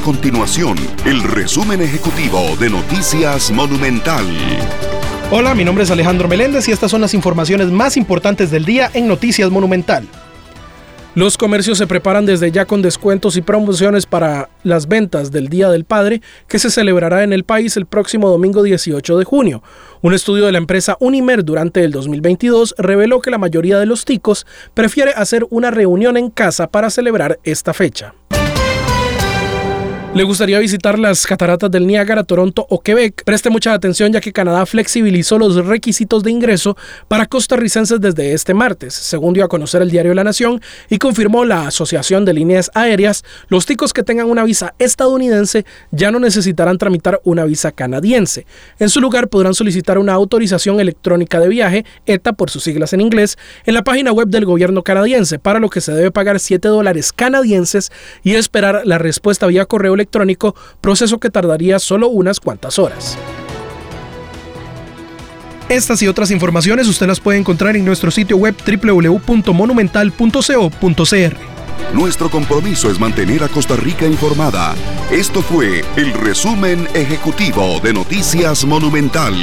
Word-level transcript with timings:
continuación 0.00 0.76
el 1.04 1.22
resumen 1.22 1.82
ejecutivo 1.82 2.56
de 2.58 2.70
Noticias 2.70 3.50
Monumental. 3.50 4.24
Hola, 5.30 5.54
mi 5.54 5.64
nombre 5.64 5.84
es 5.84 5.90
Alejandro 5.90 6.28
Meléndez 6.28 6.68
y 6.68 6.72
estas 6.72 6.90
son 6.90 7.00
las 7.00 7.14
informaciones 7.14 7.68
más 7.68 7.96
importantes 7.96 8.50
del 8.50 8.64
día 8.64 8.90
en 8.94 9.06
Noticias 9.06 9.50
Monumental. 9.50 10.08
Los 11.14 11.36
comercios 11.36 11.76
se 11.76 11.86
preparan 11.86 12.24
desde 12.24 12.50
ya 12.50 12.64
con 12.64 12.80
descuentos 12.80 13.36
y 13.36 13.42
promociones 13.42 14.06
para 14.06 14.48
las 14.62 14.88
ventas 14.88 15.30
del 15.30 15.48
Día 15.48 15.68
del 15.68 15.84
Padre, 15.84 16.22
que 16.48 16.58
se 16.58 16.70
celebrará 16.70 17.22
en 17.22 17.34
el 17.34 17.44
país 17.44 17.76
el 17.76 17.84
próximo 17.84 18.30
domingo 18.30 18.62
18 18.62 19.18
de 19.18 19.24
junio. 19.24 19.62
Un 20.00 20.14
estudio 20.14 20.46
de 20.46 20.52
la 20.52 20.58
empresa 20.58 20.96
Unimer 21.00 21.44
durante 21.44 21.84
el 21.84 21.90
2022 21.92 22.76
reveló 22.78 23.20
que 23.20 23.30
la 23.30 23.36
mayoría 23.36 23.78
de 23.78 23.84
los 23.84 24.06
ticos 24.06 24.46
prefiere 24.72 25.10
hacer 25.10 25.46
una 25.50 25.70
reunión 25.70 26.16
en 26.16 26.30
casa 26.30 26.68
para 26.68 26.88
celebrar 26.88 27.38
esta 27.44 27.74
fecha. 27.74 28.14
¿Le 30.14 30.24
gustaría 30.24 30.58
visitar 30.58 30.98
las 30.98 31.26
cataratas 31.26 31.70
del 31.70 31.86
Niágara, 31.86 32.22
Toronto 32.22 32.66
o 32.68 32.82
Quebec? 32.82 33.24
Preste 33.24 33.48
mucha 33.48 33.72
atención 33.72 34.12
ya 34.12 34.20
que 34.20 34.30
Canadá 34.30 34.66
flexibilizó 34.66 35.38
los 35.38 35.64
requisitos 35.64 36.22
de 36.22 36.30
ingreso 36.30 36.76
para 37.08 37.24
costarricenses 37.24 37.98
desde 37.98 38.34
este 38.34 38.52
martes, 38.52 38.92
según 38.92 39.32
dio 39.32 39.42
a 39.42 39.48
conocer 39.48 39.80
el 39.80 39.90
diario 39.90 40.12
La 40.12 40.22
Nación 40.22 40.60
y 40.90 40.98
confirmó 40.98 41.46
la 41.46 41.66
Asociación 41.66 42.26
de 42.26 42.34
Líneas 42.34 42.70
Aéreas. 42.74 43.24
Los 43.48 43.64
ticos 43.64 43.94
que 43.94 44.02
tengan 44.02 44.28
una 44.28 44.44
visa 44.44 44.74
estadounidense 44.78 45.64
ya 45.92 46.10
no 46.10 46.20
necesitarán 46.20 46.76
tramitar 46.76 47.22
una 47.24 47.46
visa 47.46 47.72
canadiense. 47.72 48.44
En 48.78 48.90
su 48.90 49.00
lugar 49.00 49.28
podrán 49.28 49.54
solicitar 49.54 49.96
una 49.96 50.12
autorización 50.12 50.78
electrónica 50.78 51.40
de 51.40 51.48
viaje, 51.48 51.86
ETA 52.04 52.34
por 52.34 52.50
sus 52.50 52.64
siglas 52.64 52.92
en 52.92 53.00
inglés, 53.00 53.38
en 53.64 53.72
la 53.72 53.82
página 53.82 54.12
web 54.12 54.28
del 54.28 54.44
gobierno 54.44 54.82
canadiense, 54.82 55.38
para 55.38 55.58
lo 55.58 55.70
que 55.70 55.80
se 55.80 55.92
debe 55.92 56.10
pagar 56.10 56.38
7 56.38 56.68
dólares 56.68 57.14
canadienses 57.14 57.90
y 58.22 58.34
esperar 58.34 58.82
la 58.84 58.98
respuesta 58.98 59.46
vía 59.46 59.64
correo 59.64 60.01
electrónico, 60.02 60.54
proceso 60.80 61.18
que 61.18 61.30
tardaría 61.30 61.78
solo 61.78 62.08
unas 62.08 62.40
cuantas 62.40 62.78
horas. 62.78 63.16
Estas 65.68 66.02
y 66.02 66.08
otras 66.08 66.30
informaciones 66.30 66.88
usted 66.88 67.06
las 67.06 67.20
puede 67.20 67.38
encontrar 67.38 67.76
en 67.76 67.84
nuestro 67.84 68.10
sitio 68.10 68.36
web 68.36 68.54
www.monumental.co.cr. 68.66 71.36
Nuestro 71.94 72.30
compromiso 72.30 72.90
es 72.90 72.98
mantener 72.98 73.44
a 73.44 73.48
Costa 73.48 73.76
Rica 73.76 74.06
informada. 74.06 74.74
Esto 75.10 75.42
fue 75.42 75.84
el 75.96 76.12
resumen 76.12 76.88
ejecutivo 76.94 77.80
de 77.80 77.92
Noticias 77.92 78.64
Monumental. 78.64 79.34